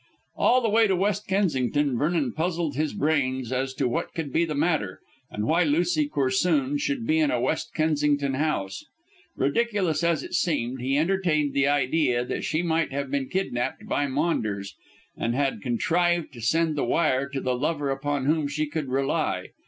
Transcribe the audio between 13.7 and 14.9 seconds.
by Maunders,